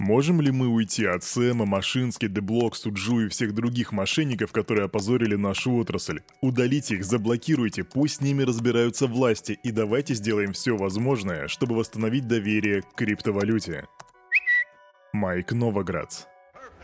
Можем 0.00 0.40
ли 0.40 0.50
мы 0.50 0.66
уйти 0.68 1.04
от 1.04 1.22
Сэма, 1.22 1.66
Машински, 1.66 2.26
Деблок, 2.26 2.74
Суджу 2.74 3.20
и 3.20 3.28
всех 3.28 3.52
других 3.52 3.92
мошенников, 3.92 4.50
которые 4.50 4.86
опозорили 4.86 5.36
нашу 5.36 5.74
отрасль? 5.74 6.20
Удалите 6.40 6.94
их, 6.94 7.04
заблокируйте, 7.04 7.84
пусть 7.84 8.16
с 8.16 8.20
ними 8.22 8.42
разбираются 8.42 9.06
власти, 9.06 9.58
и 9.62 9.70
давайте 9.70 10.14
сделаем 10.14 10.54
все 10.54 10.74
возможное, 10.74 11.48
чтобы 11.48 11.76
восстановить 11.76 12.26
доверие 12.26 12.80
к 12.80 12.94
криптовалюте. 12.94 13.88
Майк 15.12 15.52
Новограц 15.52 16.22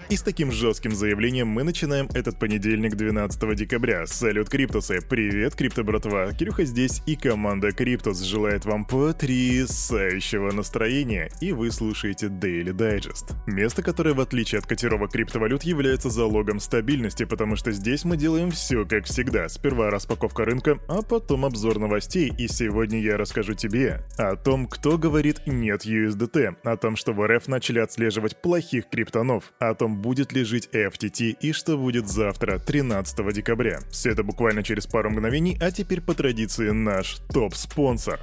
и 0.08 0.16
с 0.16 0.22
таким 0.22 0.52
жестким 0.52 0.94
заявлением 0.94 1.48
мы 1.48 1.62
начинаем 1.62 2.08
этот 2.14 2.38
понедельник, 2.38 2.96
12 2.96 3.54
декабря. 3.54 4.06
Салют, 4.06 4.48
Криптусы! 4.48 5.00
Привет, 5.00 5.54
Крипто 5.54 5.84
братва! 5.84 6.32
Кирюха 6.32 6.64
здесь 6.64 7.02
и 7.06 7.16
команда 7.16 7.72
Криптус 7.72 8.20
желает 8.20 8.64
вам 8.64 8.84
потрясающего 8.84 10.52
настроения, 10.52 11.30
и 11.40 11.52
вы 11.52 11.70
слушаете 11.70 12.26
Daily 12.26 12.72
Digest. 12.72 13.34
Место, 13.46 13.82
которое, 13.82 14.14
в 14.14 14.20
отличие 14.20 14.58
от 14.58 14.66
котировок 14.66 15.12
криптовалют, 15.12 15.62
является 15.62 16.10
залогом 16.10 16.60
стабильности, 16.60 17.24
потому 17.24 17.56
что 17.56 17.72
здесь 17.72 18.04
мы 18.04 18.16
делаем 18.16 18.50
все 18.50 18.84
как 18.84 19.04
всегда. 19.04 19.48
Сперва 19.48 19.90
распаковка 19.90 20.44
рынка, 20.44 20.78
а 20.88 21.02
потом 21.02 21.44
обзор 21.44 21.78
новостей, 21.78 22.32
и 22.36 22.48
сегодня 22.48 23.00
я 23.00 23.16
расскажу 23.16 23.54
тебе 23.54 24.02
о 24.18 24.36
том, 24.36 24.66
кто 24.66 24.98
говорит 24.98 25.42
«нет 25.46 25.86
USDT», 25.86 26.56
о 26.64 26.76
том, 26.76 26.96
что 26.96 27.12
в 27.12 27.26
РФ 27.26 27.48
начали 27.48 27.78
отслеживать 27.78 28.40
плохих 28.40 28.88
криптонов, 28.88 29.52
о 29.58 29.74
том, 29.74 29.85
будет 29.88 30.32
ли 30.32 30.42
жить 30.42 30.68
FTT 30.72 31.36
и 31.40 31.52
что 31.52 31.76
будет 31.78 32.08
завтра, 32.08 32.58
13 32.58 33.32
декабря. 33.32 33.80
Все 33.90 34.10
это 34.10 34.24
буквально 34.24 34.62
через 34.62 34.86
пару 34.86 35.10
мгновений, 35.10 35.56
а 35.60 35.70
теперь 35.70 36.00
по 36.00 36.14
традиции 36.14 36.70
наш 36.70 37.18
топ-спонсор. 37.32 38.20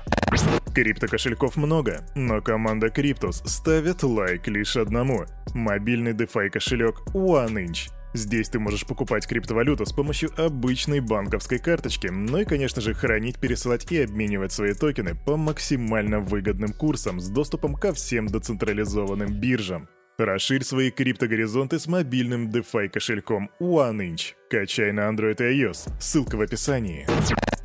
Крипто-кошельков 0.73 1.55
много, 1.55 2.03
но 2.15 2.41
команда 2.41 2.87
Cryptos 2.87 3.47
ставит 3.47 4.03
лайк 4.03 4.47
лишь 4.47 4.75
одному. 4.75 5.25
Мобильный 5.53 6.13
DeFi 6.13 6.49
кошелек 6.49 7.01
OneInch. 7.13 7.91
Здесь 8.15 8.49
ты 8.49 8.59
можешь 8.59 8.85
покупать 8.85 9.25
криптовалюту 9.25 9.87
с 9.87 9.91
помощью 9.91 10.29
обычной 10.37 10.99
банковской 10.99 11.57
карточки, 11.57 12.07
ну 12.07 12.37
и, 12.37 12.45
конечно 12.45 12.79
же, 12.79 12.93
хранить, 12.93 13.39
пересылать 13.39 13.91
и 13.91 14.03
обменивать 14.03 14.51
свои 14.51 14.73
токены 14.73 15.15
по 15.15 15.35
максимально 15.35 16.19
выгодным 16.19 16.73
курсам 16.73 17.19
с 17.19 17.27
доступом 17.29 17.73
ко 17.73 17.91
всем 17.91 18.27
децентрализованным 18.27 19.39
биржам. 19.39 19.87
Расширь 20.17 20.63
свои 20.63 20.91
криптогоризонты 20.91 21.79
с 21.79 21.87
мобильным 21.87 22.49
DeFi 22.49 22.89
кошельком 22.89 23.49
OneInch. 23.59 24.33
Качай 24.47 24.91
на 24.91 25.09
Android 25.09 25.37
и 25.39 25.63
iOS. 25.63 25.91
Ссылка 25.99 26.35
в 26.35 26.41
описании. 26.41 27.07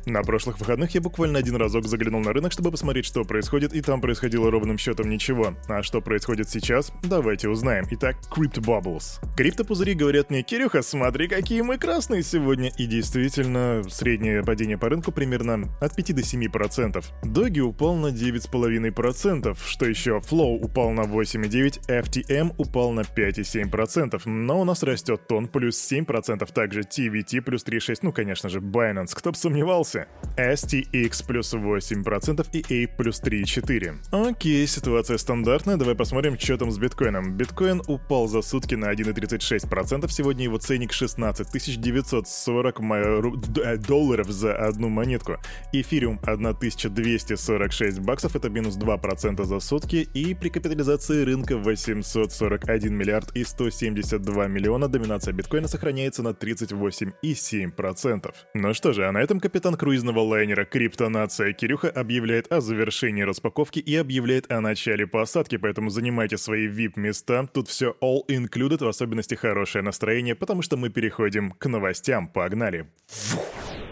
На 0.09 0.23
прошлых 0.23 0.59
выходных 0.59 0.95
я 0.95 1.01
буквально 1.01 1.37
один 1.37 1.55
разок 1.55 1.85
заглянул 1.85 2.19
на 2.19 2.33
рынок, 2.33 2.51
чтобы 2.51 2.71
посмотреть, 2.71 3.05
что 3.05 3.23
происходит, 3.23 3.73
и 3.73 3.81
там 3.81 4.01
происходило 4.01 4.49
ровным 4.49 4.79
счетом 4.79 5.07
ничего. 5.07 5.53
А 5.67 5.83
что 5.83 6.01
происходит 6.01 6.49
сейчас, 6.49 6.91
давайте 7.03 7.47
узнаем. 7.47 7.85
Итак, 7.91 8.17
Crypto 8.31 8.59
Bubbles. 8.59 9.23
Криптопузыри 9.37 9.93
говорят 9.93 10.31
мне, 10.31 10.41
Кирюха, 10.41 10.81
смотри, 10.81 11.27
какие 11.27 11.61
мы 11.61 11.77
красные 11.77 12.23
сегодня. 12.23 12.71
И 12.79 12.87
действительно, 12.87 13.83
среднее 13.87 14.43
падение 14.43 14.79
по 14.79 14.89
рынку 14.89 15.11
примерно 15.11 15.69
от 15.79 15.95
5 15.95 16.15
до 16.15 16.21
7%. 16.21 17.05
Доги 17.23 17.59
упал 17.59 17.95
на 17.95 18.07
9,5%. 18.07 19.57
Что 19.63 19.85
еще? 19.85 20.21
Flow 20.27 20.57
упал 20.59 20.89
на 20.89 21.01
8,9%, 21.01 21.81
FTM 21.87 22.55
упал 22.57 22.93
на 22.93 23.01
5,7%. 23.01 24.21
Но 24.25 24.61
у 24.61 24.63
нас 24.63 24.81
растет 24.81 25.27
тон 25.27 25.47
плюс 25.47 25.79
7%, 25.91 26.51
также 26.51 26.81
TVT 26.81 27.41
плюс 27.41 27.63
3,6%, 27.63 27.99
ну, 28.01 28.11
конечно 28.11 28.49
же, 28.49 28.59
Binance, 28.59 29.11
кто 29.13 29.29
бы 29.29 29.37
сомневался 29.37 29.98
индексы. 29.99 30.07
STX 30.37 31.25
плюс 31.27 31.53
8% 31.53 32.47
и 32.69 32.83
A 32.83 32.87
плюс 32.87 33.21
3,4%. 33.21 34.29
Окей, 34.29 34.65
ситуация 34.67 35.17
стандартная, 35.17 35.75
давай 35.75 35.95
посмотрим, 35.95 36.39
что 36.39 36.57
там 36.57 36.71
с 36.71 36.77
биткоином. 36.77 37.35
Биткоин 37.35 37.81
упал 37.87 38.27
за 38.27 38.41
сутки 38.41 38.75
на 38.75 38.93
1,36%, 38.93 40.09
сегодня 40.09 40.45
его 40.45 40.57
ценник 40.57 40.93
16 40.93 41.81
940 41.81 42.79
э, 42.79 43.77
долларов 43.77 44.29
за 44.29 44.55
одну 44.55 44.87
монетку. 44.87 45.35
Эфириум 45.73 46.19
1246 46.23 47.99
баксов, 47.99 48.37
это 48.37 48.49
минус 48.49 48.77
2% 48.77 49.43
за 49.43 49.59
сутки, 49.59 50.07
и 50.13 50.33
при 50.33 50.47
капитализации 50.49 51.25
рынка 51.25 51.57
841 51.57 52.95
миллиард 52.95 53.35
и 53.35 53.43
172 53.43 54.47
миллиона 54.47 54.87
доминация 54.87 55.33
биткоина 55.33 55.67
сохраняется 55.67 56.23
на 56.23 56.29
38,7%. 56.29 58.33
Ну 58.53 58.73
что 58.73 58.93
же, 58.93 59.05
а 59.05 59.11
на 59.11 59.17
этом 59.17 59.41
Капитан 59.49 59.73
круизного 59.89 60.19
лайнера 60.19 60.65
«Криптонация» 60.65 61.51
Кирюха 61.51 61.89
объявляет 61.89 62.51
о 62.53 62.61
завершении 62.61 63.23
распаковки 63.23 63.79
и 63.79 63.95
объявляет 63.95 64.51
о 64.51 64.61
начале 64.61 65.07
посадки, 65.07 65.57
поэтому 65.57 65.89
занимайте 65.89 66.37
свои 66.37 66.67
VIP-места. 66.67 67.47
Тут 67.51 67.69
все 67.69 67.95
all 67.99 68.19
included, 68.27 68.83
в 68.83 68.87
особенности 68.87 69.33
хорошее 69.33 69.83
настроение, 69.83 70.35
потому 70.35 70.61
что 70.61 70.77
мы 70.77 70.89
переходим 70.89 71.53
к 71.53 71.65
новостям. 71.65 72.27
Погнали! 72.27 72.87
Фух. 73.07 73.88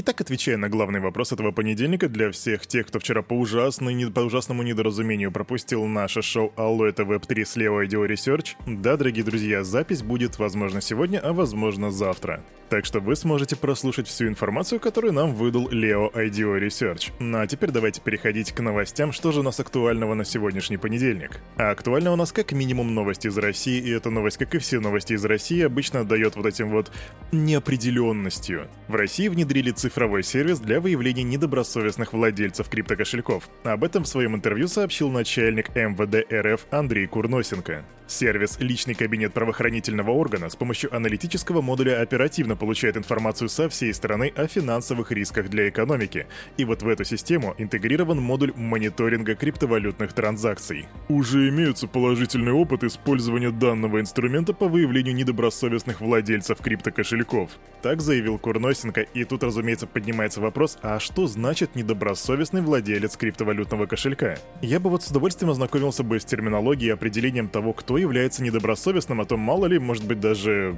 Итак, 0.00 0.20
отвечая 0.20 0.56
на 0.56 0.68
главный 0.68 1.00
вопрос 1.00 1.32
этого 1.32 1.50
понедельника, 1.50 2.08
для 2.08 2.30
всех 2.30 2.68
тех, 2.68 2.86
кто 2.86 3.00
вчера 3.00 3.20
по, 3.22 3.34
ужасной, 3.34 4.08
по 4.12 4.20
ужасному 4.20 4.62
недоразумению 4.62 5.32
пропустил 5.32 5.86
наше 5.86 6.22
шоу 6.22 6.52
«Алло, 6.54 6.86
это 6.86 7.02
Web3» 7.02 7.44
с 7.44 7.56
Leo 7.56 7.84
IDEO 7.84 8.06
Research, 8.06 8.54
да, 8.64 8.96
дорогие 8.96 9.24
друзья, 9.24 9.64
запись 9.64 10.04
будет, 10.04 10.38
возможно, 10.38 10.80
сегодня, 10.80 11.18
а 11.18 11.32
возможно, 11.32 11.90
завтра. 11.90 12.44
Так 12.68 12.84
что 12.84 13.00
вы 13.00 13.16
сможете 13.16 13.56
прослушать 13.56 14.06
всю 14.06 14.28
информацию, 14.28 14.78
которую 14.78 15.14
нам 15.14 15.34
выдал 15.34 15.68
Leo 15.68 16.12
IDEO 16.12 16.60
Research. 16.60 17.10
Ну 17.18 17.38
а 17.38 17.46
теперь 17.48 17.70
давайте 17.72 18.00
переходить 18.00 18.52
к 18.52 18.60
новостям, 18.60 19.10
что 19.10 19.32
же 19.32 19.40
у 19.40 19.42
нас 19.42 19.58
актуального 19.58 20.14
на 20.14 20.24
сегодняшний 20.24 20.76
понедельник. 20.76 21.40
А 21.56 21.70
актуально 21.70 22.12
у 22.12 22.16
нас 22.16 22.30
как 22.30 22.52
минимум 22.52 22.94
новости 22.94 23.26
из 23.26 23.38
России, 23.38 23.80
и 23.80 23.90
эта 23.90 24.10
новость, 24.10 24.36
как 24.36 24.54
и 24.54 24.58
все 24.58 24.78
новости 24.78 25.14
из 25.14 25.24
России, 25.24 25.62
обычно 25.62 26.00
отдает 26.00 26.36
вот 26.36 26.46
этим 26.46 26.68
вот 26.68 26.92
неопределенностью. 27.32 28.68
В 28.86 28.94
России 28.94 29.28
внедрили 29.28 29.70
цифры 29.70 29.87
цифровой 29.88 30.22
сервис 30.22 30.60
для 30.60 30.80
выявления 30.80 31.22
недобросовестных 31.22 32.12
владельцев 32.12 32.68
криптокошельков. 32.68 33.48
Об 33.64 33.84
этом 33.84 34.04
в 34.04 34.08
своем 34.08 34.36
интервью 34.36 34.68
сообщил 34.68 35.08
начальник 35.08 35.74
МВД 35.74 36.30
РФ 36.30 36.66
Андрей 36.70 37.06
Курносенко. 37.06 37.84
Сервис 38.08 38.56
«Личный 38.58 38.94
кабинет 38.94 39.34
правоохранительного 39.34 40.12
органа» 40.12 40.48
с 40.48 40.56
помощью 40.56 40.94
аналитического 40.96 41.60
модуля 41.60 42.00
оперативно 42.00 42.56
получает 42.56 42.96
информацию 42.96 43.50
со 43.50 43.68
всей 43.68 43.92
страны 43.92 44.32
о 44.34 44.46
финансовых 44.46 45.12
рисках 45.12 45.50
для 45.50 45.68
экономики. 45.68 46.26
И 46.56 46.64
вот 46.64 46.82
в 46.82 46.88
эту 46.88 47.04
систему 47.04 47.54
интегрирован 47.58 48.18
модуль 48.18 48.54
мониторинга 48.56 49.34
криптовалютных 49.34 50.14
транзакций. 50.14 50.88
Уже 51.10 51.50
имеются 51.50 51.86
положительный 51.86 52.52
опыт 52.52 52.82
использования 52.82 53.50
данного 53.50 54.00
инструмента 54.00 54.54
по 54.54 54.68
выявлению 54.68 55.14
недобросовестных 55.14 56.00
владельцев 56.00 56.62
криптокошельков. 56.62 57.50
Так 57.82 58.00
заявил 58.00 58.38
Курносенко, 58.38 59.02
и 59.02 59.24
тут, 59.24 59.42
разумеется, 59.42 59.86
поднимается 59.86 60.40
вопрос, 60.40 60.78
а 60.80 60.98
что 60.98 61.26
значит 61.26 61.74
недобросовестный 61.74 62.62
владелец 62.62 63.18
криптовалютного 63.18 63.84
кошелька? 63.84 64.38
Я 64.62 64.80
бы 64.80 64.88
вот 64.88 65.02
с 65.02 65.10
удовольствием 65.10 65.50
ознакомился 65.50 66.02
бы 66.02 66.18
с 66.18 66.24
терминологией 66.24 66.88
и 66.88 66.94
определением 66.94 67.48
того, 67.48 67.74
кто 67.74 67.97
является 68.00 68.42
недобросовестным, 68.42 69.20
а 69.20 69.24
то 69.24 69.36
мало 69.36 69.66
ли, 69.66 69.78
может 69.78 70.04
быть, 70.04 70.20
даже 70.20 70.76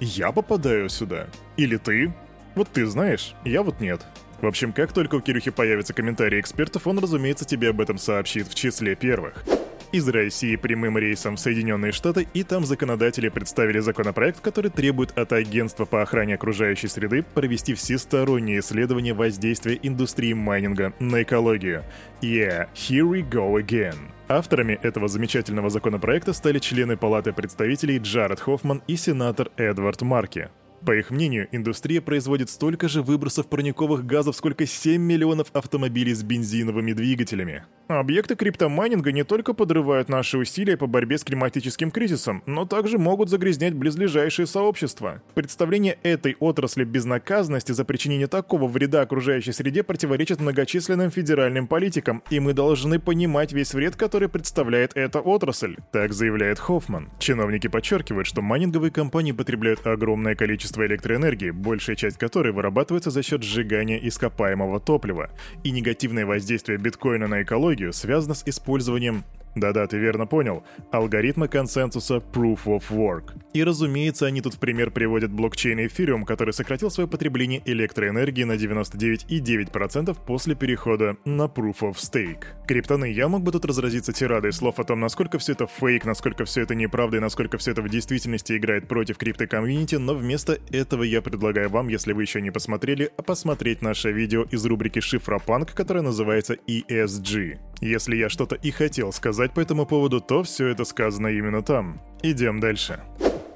я 0.00 0.32
попадаю 0.32 0.88
сюда. 0.88 1.26
Или 1.56 1.76
ты. 1.76 2.12
Вот 2.54 2.68
ты 2.72 2.86
знаешь, 2.86 3.34
я 3.44 3.62
вот 3.62 3.80
нет. 3.80 4.04
В 4.40 4.46
общем, 4.46 4.72
как 4.72 4.92
только 4.92 5.16
у 5.16 5.20
Кирюхи 5.20 5.50
появятся 5.50 5.92
комментарии 5.92 6.40
экспертов, 6.40 6.86
он, 6.86 6.98
разумеется, 6.98 7.44
тебе 7.44 7.70
об 7.70 7.80
этом 7.80 7.98
сообщит 7.98 8.46
в 8.48 8.54
числе 8.54 8.94
первых 8.94 9.44
из 9.92 10.08
России 10.08 10.56
прямым 10.56 10.98
рейсом 10.98 11.36
в 11.36 11.40
Соединенные 11.40 11.92
Штаты, 11.92 12.26
и 12.34 12.42
там 12.42 12.64
законодатели 12.64 13.28
представили 13.28 13.78
законопроект, 13.78 14.40
который 14.40 14.70
требует 14.70 15.16
от 15.18 15.32
Агентства 15.32 15.84
по 15.84 16.02
охране 16.02 16.34
окружающей 16.34 16.88
среды 16.88 17.24
провести 17.34 17.74
всестороннее 17.74 18.60
исследование 18.60 19.14
воздействия 19.14 19.78
индустрии 19.82 20.32
майнинга 20.32 20.92
на 20.98 21.22
экологию. 21.22 21.84
Yeah, 22.20 22.68
here 22.74 23.08
we 23.08 23.28
go 23.28 23.60
again. 23.60 23.96
Авторами 24.28 24.78
этого 24.82 25.08
замечательного 25.08 25.70
законопроекта 25.70 26.32
стали 26.34 26.58
члены 26.58 26.96
Палаты 26.96 27.32
представителей 27.32 27.98
Джаред 27.98 28.40
Хоффман 28.40 28.82
и 28.86 28.96
сенатор 28.96 29.50
Эдвард 29.56 30.02
Марки. 30.02 30.50
По 30.88 30.96
их 30.96 31.10
мнению, 31.10 31.48
индустрия 31.52 32.00
производит 32.00 32.48
столько 32.48 32.88
же 32.88 33.02
выбросов 33.02 33.46
парниковых 33.46 34.06
газов, 34.06 34.34
сколько 34.34 34.64
7 34.64 35.02
миллионов 35.02 35.48
автомобилей 35.52 36.14
с 36.14 36.22
бензиновыми 36.22 36.94
двигателями. 36.94 37.66
Объекты 37.88 38.36
криптомайнинга 38.36 39.12
не 39.12 39.24
только 39.24 39.54
подрывают 39.54 40.10
наши 40.10 40.36
усилия 40.36 40.76
по 40.76 40.86
борьбе 40.86 41.16
с 41.16 41.24
климатическим 41.24 41.90
кризисом, 41.90 42.42
но 42.44 42.66
также 42.66 42.98
могут 42.98 43.30
загрязнять 43.30 43.74
близлежащие 43.74 44.46
сообщества. 44.46 45.22
Представление 45.34 45.98
этой 46.02 46.36
отрасли 46.38 46.84
безнаказанности 46.84 47.72
за 47.72 47.86
причинение 47.86 48.26
такого 48.26 48.66
вреда 48.66 49.02
окружающей 49.02 49.52
среде 49.52 49.82
противоречит 49.82 50.38
многочисленным 50.38 51.10
федеральным 51.10 51.66
политикам, 51.66 52.22
и 52.28 52.40
мы 52.40 52.52
должны 52.52 52.98
понимать 52.98 53.52
весь 53.52 53.72
вред, 53.72 53.96
который 53.96 54.28
представляет 54.28 54.92
эта 54.94 55.20
отрасль, 55.20 55.76
так 55.90 56.12
заявляет 56.12 56.58
Хоффман. 56.58 57.08
Чиновники 57.18 57.68
подчеркивают, 57.68 58.26
что 58.26 58.42
майнинговые 58.42 58.90
компании 58.90 59.32
потребляют 59.32 59.86
огромное 59.86 60.34
количество 60.34 60.77
количество 60.78 60.86
электроэнергии, 60.86 61.50
большая 61.50 61.96
часть 61.96 62.18
которой 62.18 62.52
вырабатывается 62.52 63.10
за 63.10 63.22
счет 63.22 63.42
сжигания 63.42 63.98
ископаемого 63.98 64.80
топлива, 64.80 65.30
и 65.64 65.70
негативное 65.70 66.26
воздействие 66.26 66.78
биткоина 66.78 67.26
на 67.26 67.42
экологию 67.42 67.92
связано 67.92 68.34
с 68.34 68.42
использованием 68.46 69.24
да-да, 69.54 69.86
ты 69.86 69.98
верно 69.98 70.26
понял. 70.26 70.62
Алгоритмы 70.92 71.48
консенсуса 71.48 72.16
Proof 72.16 72.64
of 72.66 72.84
Work. 72.90 73.32
И 73.52 73.64
разумеется, 73.64 74.26
они 74.26 74.40
тут 74.40 74.54
в 74.54 74.58
пример 74.58 74.90
приводят 74.90 75.32
блокчейн 75.32 75.80
Ethereum, 75.80 76.24
который 76.24 76.52
сократил 76.52 76.90
свое 76.90 77.08
потребление 77.08 77.62
электроэнергии 77.64 78.44
на 78.44 78.52
99,9% 78.52 80.16
после 80.26 80.54
перехода 80.54 81.16
на 81.24 81.46
Proof 81.46 81.80
of 81.80 81.94
Stake. 81.94 82.44
Криптоны, 82.66 83.10
я 83.10 83.28
мог 83.28 83.42
бы 83.42 83.50
тут 83.50 83.64
разразиться 83.64 84.12
тирадой 84.12 84.52
слов 84.52 84.78
о 84.78 84.84
том, 84.84 85.00
насколько 85.00 85.38
все 85.38 85.52
это 85.52 85.66
фейк, 85.66 86.04
насколько 86.04 86.44
все 86.44 86.62
это 86.62 86.74
неправда 86.74 87.16
и 87.16 87.20
насколько 87.20 87.58
все 87.58 87.72
это 87.72 87.82
в 87.82 87.88
действительности 87.88 88.56
играет 88.56 88.86
против 88.86 89.16
крипто-комьюнити, 89.16 89.96
но 89.96 90.14
вместо 90.14 90.58
этого 90.70 91.02
я 91.02 91.22
предлагаю 91.22 91.68
вам, 91.70 91.88
если 91.88 92.12
вы 92.12 92.22
еще 92.22 92.40
не 92.40 92.50
посмотрели, 92.50 93.10
посмотреть 93.26 93.82
наше 93.82 94.12
видео 94.12 94.42
из 94.42 94.64
рубрики 94.64 95.00
Шифропанк, 95.00 95.72
которое 95.72 96.02
называется 96.02 96.54
ESG. 96.66 97.58
Если 97.80 98.16
я 98.16 98.28
что-то 98.28 98.56
и 98.56 98.70
хотел 98.70 99.12
сказать 99.12 99.37
по 99.46 99.60
этому 99.60 99.86
поводу, 99.86 100.20
то 100.20 100.42
все 100.42 100.66
это 100.66 100.84
сказано 100.84 101.28
именно 101.28 101.62
там. 101.62 102.00
Идем 102.22 102.60
дальше. 102.60 103.00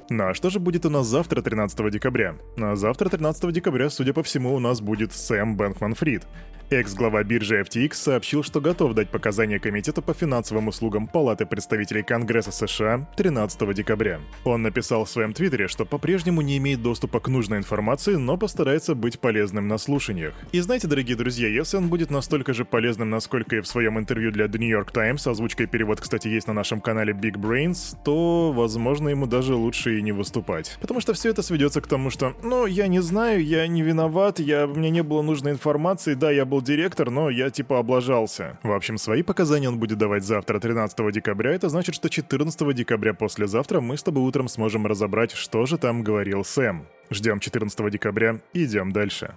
Ну 0.09 0.29
а 0.29 0.35
что 0.35 0.51
же 0.51 0.61
будет 0.61 0.87
у 0.87 0.91
нас 0.91 1.07
завтра, 1.07 1.43
13 1.43 1.91
декабря? 1.91 2.37
А 2.61 2.77
завтра, 2.77 3.09
13 3.09 3.53
декабря, 3.53 3.91
судя 3.91 4.13
по 4.13 4.23
всему, 4.23 4.55
у 4.55 4.59
нас 4.59 4.81
будет 4.81 5.13
Сэм 5.13 5.57
Бэнкман 5.57 5.95
Фрид. 5.95 6.23
Экс-глава 6.73 7.23
биржи 7.23 7.61
FTX 7.61 7.93
сообщил, 7.93 8.43
что 8.43 8.63
готов 8.63 8.95
дать 8.95 9.11
показания 9.11 9.61
Комитету 9.61 10.01
по 10.01 10.15
финансовым 10.15 10.69
услугам 10.69 11.07
Палаты 11.07 11.45
представителей 11.45 12.03
Конгресса 12.03 12.51
США 12.51 13.07
13 13.15 13.75
декабря. 13.75 14.21
Он 14.45 14.63
написал 14.63 15.05
в 15.05 15.11
своем 15.11 15.35
твиттере, 15.35 15.69
что 15.69 15.85
по-прежнему 15.85 16.41
не 16.41 16.57
имеет 16.57 16.81
доступа 16.81 17.21
к 17.21 17.29
нужной 17.29 17.59
информации, 17.59 18.15
но 18.15 18.39
постарается 18.39 18.95
быть 18.95 19.21
полезным 19.21 19.69
на 19.69 19.77
слушаниях. 19.77 20.33
И 20.53 20.61
знаете, 20.61 20.89
дорогие 20.89 21.15
друзья, 21.15 21.47
если 21.47 21.77
он 21.77 21.89
будет 21.89 22.11
настолько 22.11 22.55
же 22.55 22.65
полезным, 22.65 23.11
насколько 23.11 23.57
и 23.57 23.61
в 23.61 23.67
своем 23.67 23.99
интервью 23.99 24.33
для 24.33 24.47
The 24.47 24.57
New 24.57 24.71
York 24.71 24.93
Times, 24.93 25.27
озвучка 25.27 25.65
и 25.65 25.67
перевод, 25.67 26.01
кстати, 26.01 26.29
есть 26.29 26.47
на 26.47 26.55
нашем 26.55 26.81
канале 26.81 27.13
Big 27.13 27.35
Brains, 27.35 27.95
то, 28.03 28.51
возможно, 28.51 29.11
ему 29.11 29.27
даже 29.27 29.55
лучше 29.55 29.99
и 29.99 30.03
не 30.03 30.13
выступать. 30.13 30.79
Потому 30.81 31.01
что 31.01 31.13
все 31.13 31.29
это 31.29 31.43
сведется 31.43 31.83
к 31.83 31.87
тому, 31.87 32.09
что, 32.09 32.33
ну, 32.43 32.65
я 32.65 32.87
не 32.87 33.03
знаю, 33.03 33.45
я 33.45 33.67
не 33.67 33.83
виноват, 33.83 34.41
я, 34.41 34.67
мне 34.67 34.89
не 34.89 35.03
было 35.03 35.21
нужной 35.21 35.53
информации, 35.53 36.15
да, 36.15 36.31
я 36.31 36.47
был 36.47 36.62
директор, 36.63 37.11
но 37.11 37.31
я 37.31 37.51
типа 37.51 37.79
облажался. 37.79 38.59
В 38.63 38.73
общем, 38.73 38.99
свои 38.99 39.23
показания 39.23 39.69
он 39.69 39.79
будет 39.79 39.99
давать 39.99 40.25
завтра, 40.25 40.61
13 40.61 41.13
декабря. 41.13 41.53
Это 41.53 41.69
значит, 41.69 41.95
что 41.95 42.09
14 42.09 42.75
декабря 42.75 43.15
послезавтра 43.15 43.81
мы 43.81 43.97
с 43.97 44.03
тобой 44.03 44.23
утром 44.25 44.49
сможем 44.49 44.87
разобрать, 44.87 45.33
что 45.33 45.67
же 45.67 45.79
там 45.79 46.03
говорил 46.03 46.45
Сэм. 46.45 46.87
Ждем 47.11 47.41
14 47.41 47.91
декабря, 47.91 48.41
идем 48.55 48.93
дальше. 48.93 49.35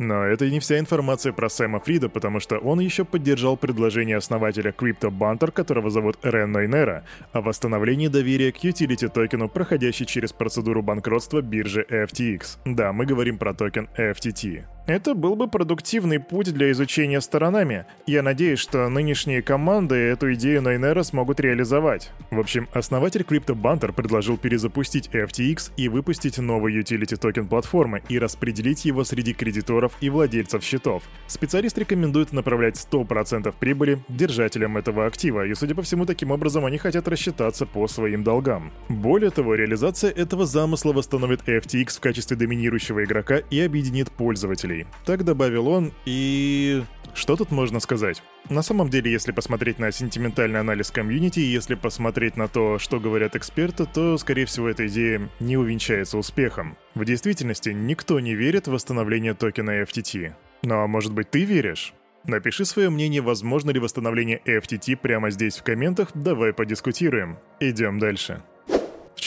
Но 0.00 0.24
это 0.24 0.46
и 0.46 0.50
не 0.50 0.60
вся 0.60 0.78
информация 0.78 1.34
про 1.34 1.50
Сэма 1.50 1.78
Фрида, 1.78 2.08
потому 2.08 2.40
что 2.40 2.56
он 2.56 2.80
еще 2.80 3.04
поддержал 3.04 3.58
предложение 3.58 4.16
основателя 4.16 4.70
Crypto 4.70 5.10
Banter, 5.10 5.52
которого 5.52 5.90
зовут 5.90 6.16
Рен 6.22 6.52
Нойнера, 6.52 7.04
о 7.32 7.42
восстановлении 7.42 8.08
доверия 8.08 8.50
к 8.50 8.64
utility 8.64 9.10
токену, 9.10 9.50
проходящей 9.50 10.06
через 10.06 10.32
процедуру 10.32 10.82
банкротства 10.82 11.42
биржи 11.42 11.84
FTX. 11.86 12.60
Да, 12.64 12.94
мы 12.94 13.04
говорим 13.04 13.36
про 13.36 13.52
токен 13.52 13.90
FTT. 13.94 14.64
Это 14.86 15.14
был 15.14 15.36
бы 15.36 15.46
продуктивный 15.46 16.18
путь 16.18 16.52
для 16.52 16.72
изучения 16.72 17.20
сторонами. 17.20 17.86
Я 18.06 18.22
надеюсь, 18.22 18.58
что 18.58 18.88
нынешние 18.88 19.40
команды 19.40 19.94
эту 19.94 20.34
идею 20.34 20.62
Найнера 20.62 21.02
смогут 21.04 21.38
реализовать. 21.38 22.10
В 22.30 22.40
общем, 22.40 22.68
основатель 22.72 23.20
Crypto 23.22 23.57
Banter 23.57 23.92
предложил 23.92 24.36
перезапустить 24.36 25.08
FTX 25.12 25.72
и 25.76 25.88
выпустить 25.88 26.38
новый 26.38 26.76
utility 26.76 27.16
токен 27.16 27.46
платформы 27.46 28.02
и 28.08 28.18
распределить 28.18 28.84
его 28.84 29.04
среди 29.04 29.32
кредиторов 29.32 29.92
и 30.00 30.10
владельцев 30.10 30.64
счетов. 30.64 31.04
Специалист 31.28 31.78
рекомендует 31.78 32.32
направлять 32.32 32.74
100% 32.74 33.54
прибыли 33.60 34.00
держателям 34.08 34.76
этого 34.76 35.06
актива, 35.06 35.46
и, 35.46 35.54
судя 35.54 35.74
по 35.74 35.82
всему, 35.82 36.04
таким 36.04 36.32
образом 36.32 36.64
они 36.64 36.78
хотят 36.78 37.06
рассчитаться 37.06 37.64
по 37.64 37.86
своим 37.86 38.24
долгам. 38.24 38.72
Более 38.88 39.30
того, 39.30 39.54
реализация 39.54 40.10
этого 40.10 40.46
замысла 40.46 40.92
восстановит 40.92 41.42
FTX 41.46 41.98
в 41.98 42.00
качестве 42.00 42.36
доминирующего 42.36 43.04
игрока 43.04 43.36
и 43.36 43.60
объединит 43.60 44.10
пользователей. 44.10 44.79
Так 45.04 45.24
добавил 45.24 45.68
он, 45.68 45.92
и... 46.04 46.82
Что 47.14 47.36
тут 47.36 47.50
можно 47.50 47.80
сказать? 47.80 48.22
На 48.48 48.62
самом 48.62 48.88
деле, 48.88 49.10
если 49.10 49.32
посмотреть 49.32 49.78
на 49.78 49.90
сентиментальный 49.90 50.60
анализ 50.60 50.90
комьюнити, 50.90 51.40
если 51.40 51.74
посмотреть 51.74 52.36
на 52.36 52.46
то, 52.46 52.78
что 52.78 53.00
говорят 53.00 53.34
эксперты, 53.36 53.86
то, 53.86 54.16
скорее 54.16 54.46
всего, 54.46 54.68
эта 54.68 54.86
идея 54.86 55.28
не 55.40 55.56
увенчается 55.56 56.18
успехом. 56.18 56.76
В 56.94 57.04
действительности, 57.04 57.70
никто 57.70 58.20
не 58.20 58.34
верит 58.34 58.68
в 58.68 58.72
восстановление 58.72 59.34
токена 59.34 59.82
FTT. 59.82 60.34
Но, 60.62 60.86
может 60.86 61.12
быть, 61.12 61.30
ты 61.30 61.44
веришь? 61.44 61.94
Напиши 62.24 62.64
свое 62.64 62.90
мнение, 62.90 63.22
возможно 63.22 63.70
ли 63.70 63.80
восстановление 63.80 64.40
FTT 64.44 64.96
прямо 64.96 65.30
здесь 65.30 65.56
в 65.56 65.62
комментах, 65.62 66.10
давай 66.14 66.52
подискутируем. 66.52 67.38
Идем 67.60 67.98
дальше. 67.98 68.42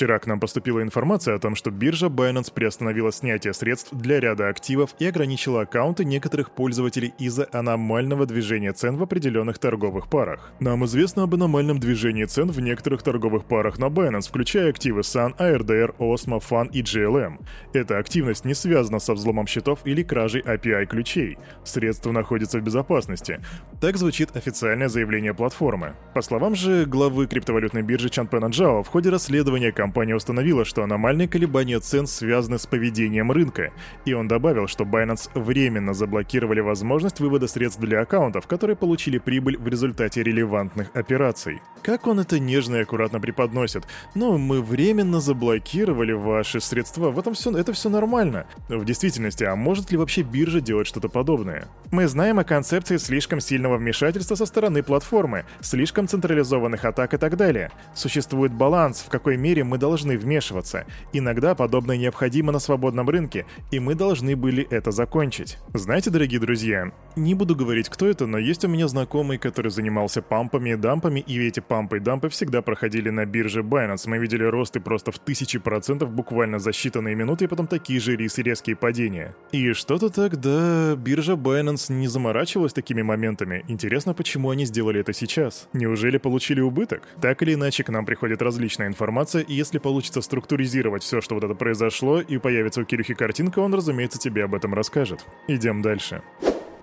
Вчера 0.03 0.19
к 0.19 0.27
нам 0.27 0.41
поступила 0.41 0.81
информация 0.81 1.33
о 1.33 1.39
том, 1.39 1.55
что 1.55 1.71
биржа 1.71 2.07
Binance 2.07 2.51
приостановила 2.53 3.13
снятие 3.13 3.53
средств 3.53 3.93
для 3.93 4.19
ряда 4.19 4.49
активов 4.49 4.93
и 4.99 5.05
ограничила 5.05 5.61
аккаунты 5.61 6.03
некоторых 6.03 6.51
пользователей 6.51 7.13
из-за 7.19 7.47
аномального 7.53 8.25
движения 8.25 8.73
цен 8.73 8.97
в 8.97 9.03
определенных 9.03 9.59
торговых 9.59 10.09
парах. 10.09 10.51
Нам 10.59 10.83
известно 10.83 11.23
об 11.23 11.35
аномальном 11.35 11.79
движении 11.79 12.25
цен 12.25 12.51
в 12.51 12.59
некоторых 12.59 13.01
торговых 13.01 13.45
парах 13.45 13.79
на 13.79 13.85
Binance, 13.85 14.27
включая 14.27 14.71
активы 14.71 15.03
Sun, 15.03 15.37
ARDR, 15.37 15.95
Osmo, 15.99 16.43
FAN 16.43 16.69
и 16.73 16.81
GLM. 16.81 17.37
Эта 17.71 17.97
активность 17.97 18.43
не 18.43 18.55
связана 18.55 18.99
со 18.99 19.13
взломом 19.13 19.47
счетов 19.47 19.79
или 19.85 20.03
кражей 20.03 20.41
API 20.41 20.85
ключей. 20.85 21.37
Средства 21.63 22.11
находятся 22.11 22.59
в 22.59 22.61
безопасности. 22.61 23.39
Так 23.79 23.95
звучит 23.95 24.35
официальное 24.35 24.89
заявление 24.89 25.33
платформы. 25.33 25.95
По 26.13 26.21
словам 26.21 26.55
же 26.55 26.85
главы 26.85 27.25
криптовалютной 27.25 27.83
биржи 27.83 28.09
Чанпена 28.09 28.47
Джао, 28.47 28.83
в 28.83 28.89
ходе 28.89 29.09
расследования 29.09 29.71
компания 29.93 30.15
установила, 30.15 30.65
что 30.65 30.81
аномальные 30.81 31.27
колебания 31.27 31.79
цен 31.79 32.07
связаны 32.07 32.57
с 32.57 32.65
поведением 32.65 33.31
рынка, 33.31 33.71
и 34.05 34.13
он 34.13 34.27
добавил, 34.27 34.65
что 34.65 34.85
Binance 34.85 35.29
временно 35.35 35.93
заблокировали 35.93 36.61
возможность 36.61 37.19
вывода 37.19 37.47
средств 37.47 37.79
для 37.79 38.01
аккаунтов, 38.01 38.47
которые 38.47 38.75
получили 38.75 39.19
прибыль 39.19 39.55
в 39.55 39.67
результате 39.67 40.23
релевантных 40.23 40.89
операций. 40.95 41.61
Как 41.83 42.07
он 42.07 42.19
это 42.19 42.39
нежно 42.39 42.77
и 42.77 42.81
аккуратно 42.81 43.19
преподносит. 43.19 43.83
Ну, 44.15 44.39
мы 44.39 44.63
временно 44.63 45.19
заблокировали 45.19 46.13
ваши 46.13 46.59
средства, 46.59 47.11
в 47.11 47.19
этом 47.19 47.35
все, 47.35 47.55
это 47.55 47.71
все 47.73 47.89
нормально. 47.89 48.47
В 48.69 48.85
действительности, 48.85 49.43
а 49.43 49.55
может 49.55 49.91
ли 49.91 49.97
вообще 49.97 50.23
биржа 50.23 50.59
делать 50.59 50.87
что-то 50.87 51.07
подобное? 51.07 51.67
Мы 51.91 52.07
знаем 52.07 52.39
о 52.39 52.43
концепции 52.43 52.97
слишком 52.97 53.39
сильного 53.39 53.77
вмешательства 53.77 54.33
со 54.33 54.47
стороны 54.47 54.81
платформы, 54.81 55.45
слишком 55.61 56.07
централизованных 56.07 56.83
атак 56.83 57.13
и 57.13 57.17
так 57.17 57.37
далее. 57.37 57.69
Существует 57.93 58.51
баланс, 58.51 59.03
в 59.05 59.09
какой 59.11 59.37
мере 59.37 59.63
мы 59.63 59.72
должны 59.77 60.17
вмешиваться. 60.17 60.85
Иногда 61.13 61.55
подобное 61.55 61.97
необходимо 61.97 62.51
на 62.51 62.59
свободном 62.59 63.09
рынке, 63.09 63.45
и 63.71 63.79
мы 63.79 63.95
должны 63.95 64.35
были 64.35 64.67
это 64.69 64.91
закончить. 64.91 65.57
Знаете, 65.73 66.09
дорогие 66.09 66.39
друзья, 66.39 66.91
не 67.15 67.35
буду 67.35 67.55
говорить, 67.55 67.89
кто 67.89 68.07
это, 68.07 68.25
но 68.25 68.37
есть 68.37 68.65
у 68.65 68.67
меня 68.67 68.87
знакомый, 68.87 69.37
который 69.37 69.71
занимался 69.71 70.21
пампами 70.21 70.71
и 70.71 70.75
дампами, 70.75 71.19
и 71.19 71.39
эти 71.45 71.59
пампы 71.59 71.97
и 71.97 71.99
дампы 71.99 72.29
всегда 72.29 72.61
проходили 72.61 73.09
на 73.09 73.25
бирже 73.25 73.61
Binance. 73.61 74.03
Мы 74.07 74.17
видели 74.17 74.43
росты 74.43 74.79
просто 74.79 75.11
в 75.11 75.19
тысячи 75.19 75.59
процентов 75.59 76.11
буквально 76.11 76.59
за 76.59 76.71
считанные 76.71 77.15
минуты, 77.15 77.45
и 77.45 77.47
потом 77.47 77.67
такие 77.67 77.99
же 77.99 78.15
рисы 78.15 78.41
резкие 78.41 78.75
падения. 78.75 79.35
И 79.51 79.73
что-то 79.73 80.09
тогда 80.09 80.95
биржа 80.95 81.33
Binance 81.33 81.91
не 81.93 82.07
заморачивалась 82.07 82.73
такими 82.73 83.01
моментами. 83.01 83.63
Интересно, 83.67 84.13
почему 84.13 84.49
они 84.49 84.65
сделали 84.65 84.99
это 84.99 85.13
сейчас? 85.13 85.67
Неужели 85.73 86.17
получили 86.17 86.61
убыток? 86.61 87.03
Так 87.21 87.41
или 87.43 87.53
иначе, 87.53 87.83
к 87.83 87.89
нам 87.89 88.05
приходит 88.05 88.41
различная 88.41 88.87
информация, 88.87 89.43
и 89.43 89.53
если 89.63 89.79
получится 89.79 90.21
структуризировать 90.21 91.03
все, 91.03 91.21
что 91.21 91.35
вот 91.35 91.43
это 91.45 91.55
произошло, 91.55 92.19
и 92.19 92.37
появится 92.37 92.81
у 92.81 92.83
Кирюхи 92.83 93.13
картинка, 93.13 93.59
он, 93.59 93.73
разумеется, 93.73 94.19
тебе 94.19 94.43
об 94.43 94.53
этом 94.55 94.73
расскажет. 94.73 95.25
Идем 95.47 95.81
дальше. 95.81 96.21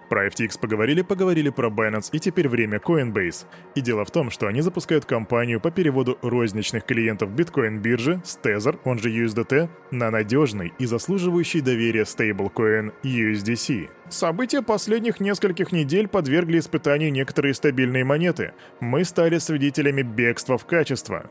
Про 0.08 0.26
FTX 0.26 0.58
поговорили, 0.58 1.02
поговорили 1.02 1.50
про 1.50 1.68
Binance 1.68 2.08
и 2.10 2.18
теперь 2.18 2.48
время 2.48 2.78
Coinbase. 2.78 3.44
И 3.76 3.80
дело 3.80 4.04
в 4.04 4.10
том, 4.10 4.30
что 4.30 4.48
они 4.48 4.60
запускают 4.60 5.04
кампанию 5.04 5.60
по 5.60 5.70
переводу 5.70 6.18
розничных 6.22 6.84
клиентов 6.84 7.30
биткоин-биржи 7.30 8.20
с 8.24 8.36
Tether, 8.42 8.80
он 8.84 8.98
же 8.98 9.10
USDT, 9.10 9.68
на 9.92 10.10
надежный 10.10 10.72
и 10.80 10.86
заслуживающий 10.86 11.60
доверия 11.60 12.04
стейблкоин 12.04 12.92
USDC. 13.04 13.90
События 14.08 14.62
последних 14.62 15.20
нескольких 15.20 15.70
недель 15.70 16.08
подвергли 16.08 16.58
испытанию 16.58 17.12
некоторые 17.12 17.54
стабильные 17.54 18.04
монеты. 18.04 18.52
Мы 18.80 19.04
стали 19.04 19.38
свидетелями 19.38 20.02
бегства 20.02 20.58
в 20.58 20.66
качество. 20.66 21.30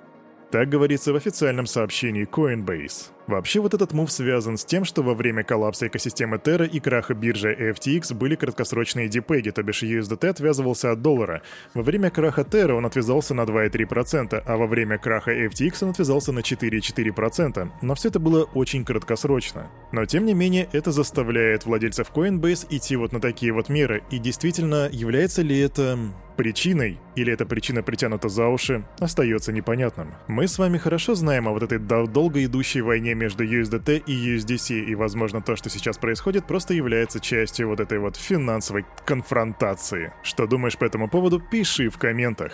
Так 0.52 0.70
говорится 0.70 1.14
в 1.14 1.16
официальном 1.16 1.68
сообщении 1.68 2.28
Coinbase. 2.28 3.12
Вообще 3.30 3.60
вот 3.60 3.76
этот 3.76 3.94
мув 3.94 4.12
связан 4.12 4.58
с 4.58 4.66
тем, 4.66 4.84
что 4.84 5.04
во 5.04 5.14
время 5.14 5.44
коллапса 5.44 5.86
экосистемы 5.86 6.38
Terra 6.38 6.68
и 6.68 6.80
краха 6.80 7.14
биржи 7.14 7.56
FTX 7.56 8.16
были 8.16 8.34
краткосрочные 8.34 9.08
депеги, 9.08 9.52
то 9.52 9.62
бишь 9.62 9.84
USDT 9.84 10.30
отвязывался 10.30 10.92
от 10.92 11.04
доллара. 11.04 11.44
Во 11.76 11.84
время 11.84 12.10
краха 12.10 12.42
Terra 12.42 12.72
он 12.72 12.88
отвязался 12.88 13.36
на 13.36 13.42
2,3%, 13.42 14.42
а 14.44 14.58
во 14.58 14.66
время 14.66 14.98
краха 14.98 15.32
FTX 15.46 15.84
он 15.84 15.90
отвязался 15.92 16.32
на 16.32 16.40
4,4%. 16.40 17.70
Но 17.84 17.94
все 17.94 18.10
это 18.10 18.20
было 18.20 18.46
очень 18.56 18.84
краткосрочно. 18.84 19.70
Но 19.92 20.08
тем 20.08 20.26
не 20.26 20.34
менее, 20.34 20.68
это 20.72 20.92
заставляет 20.92 21.68
владельцев 21.68 22.12
Coinbase 22.12 22.66
идти 22.72 22.96
вот 22.96 23.12
на 23.12 23.22
такие 23.22 23.54
вот 23.54 23.70
меры. 23.70 24.02
И 24.10 24.18
действительно, 24.18 24.90
является 24.92 25.44
ли 25.44 25.60
это 25.60 26.00
причиной, 26.40 26.98
или 27.16 27.34
эта 27.34 27.46
причина 27.46 27.84
притянута 27.84 28.30
за 28.30 28.48
уши, 28.48 28.86
остается 29.00 29.52
непонятным. 29.52 30.14
Мы 30.28 30.48
с 30.48 30.58
вами 30.58 30.78
хорошо 30.78 31.14
знаем 31.14 31.50
о 31.50 31.52
вот 31.52 31.64
этой 31.64 31.80
долго 31.80 32.46
идущей 32.46 32.80
войне 32.80 33.14
между 33.20 33.44
USDT 33.44 34.04
и 34.08 34.36
USDC, 34.36 34.86
и, 34.86 34.96
возможно, 34.96 35.42
то, 35.42 35.56
что 35.56 35.70
сейчас 35.70 35.98
происходит, 35.98 36.48
просто 36.48 36.74
является 36.74 37.20
частью 37.20 37.68
вот 37.68 37.80
этой 37.80 38.00
вот 38.00 38.16
финансовой 38.16 38.86
конфронтации. 39.06 40.14
Что 40.24 40.48
думаешь 40.48 40.78
по 40.78 40.86
этому 40.86 41.10
поводу, 41.10 41.40
пиши 41.40 41.90
в 41.90 41.98
комментах. 41.98 42.54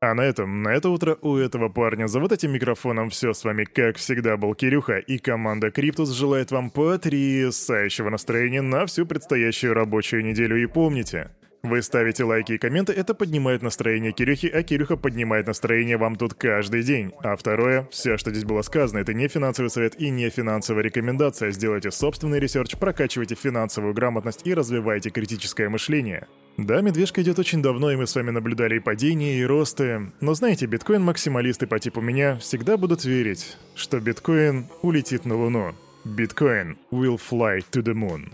А 0.00 0.14
на 0.14 0.20
этом, 0.20 0.62
на 0.62 0.68
это 0.68 0.90
утро 0.90 1.16
у 1.22 1.36
этого 1.36 1.70
парня 1.70 2.08
за 2.08 2.20
вот 2.20 2.30
этим 2.30 2.52
микрофоном 2.52 3.08
все 3.08 3.32
с 3.32 3.42
вами, 3.42 3.64
как 3.64 3.96
всегда, 3.96 4.36
был 4.36 4.54
Кирюха, 4.54 4.98
и 4.98 5.18
команда 5.18 5.70
Криптус 5.70 6.10
желает 6.10 6.50
вам 6.50 6.70
потрясающего 6.70 8.10
настроения 8.10 8.60
на 8.60 8.84
всю 8.84 9.06
предстоящую 9.06 9.72
рабочую 9.72 10.22
неделю. 10.22 10.62
И 10.62 10.66
помните, 10.66 11.30
вы 11.64 11.80
ставите 11.80 12.24
лайки 12.24 12.52
и 12.52 12.58
комменты, 12.58 12.92
это 12.92 13.14
поднимает 13.14 13.62
настроение 13.62 14.12
Кирюхи, 14.12 14.48
а 14.48 14.62
Кирюха 14.62 14.98
поднимает 14.98 15.46
настроение 15.46 15.96
вам 15.96 16.16
тут 16.16 16.34
каждый 16.34 16.82
день. 16.82 17.12
А 17.22 17.34
второе, 17.36 17.88
все, 17.90 18.18
что 18.18 18.30
здесь 18.30 18.44
было 18.44 18.60
сказано, 18.60 18.98
это 18.98 19.14
не 19.14 19.28
финансовый 19.28 19.68
совет 19.68 19.98
и 19.98 20.10
не 20.10 20.28
финансовая 20.28 20.82
рекомендация. 20.82 21.50
Сделайте 21.52 21.90
собственный 21.90 22.38
research, 22.38 22.76
прокачивайте 22.76 23.34
финансовую 23.34 23.94
грамотность 23.94 24.42
и 24.44 24.52
развивайте 24.52 25.08
критическое 25.08 25.70
мышление. 25.70 26.26
Да, 26.58 26.82
медвежка 26.82 27.22
идет 27.22 27.38
очень 27.38 27.62
давно, 27.62 27.90
и 27.90 27.96
мы 27.96 28.06
с 28.06 28.14
вами 28.14 28.30
наблюдали 28.30 28.76
и 28.76 28.80
падения, 28.80 29.38
и 29.38 29.44
росты. 29.46 30.12
Но 30.20 30.34
знаете, 30.34 30.66
биткоин-максималисты 30.66 31.66
по 31.66 31.78
типу 31.78 32.02
меня 32.02 32.36
всегда 32.36 32.76
будут 32.76 33.06
верить, 33.06 33.56
что 33.74 34.00
биткоин 34.00 34.66
улетит 34.82 35.24
на 35.24 35.34
Луну. 35.34 35.74
Bitcoin 36.04 36.76
will 36.92 37.18
fly 37.18 37.64
to 37.72 37.82
the 37.82 37.94
moon. 37.94 38.30